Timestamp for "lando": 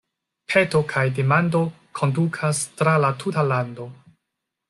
3.53-3.89